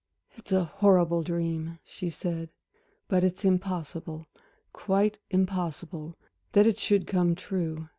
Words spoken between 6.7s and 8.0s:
should come true.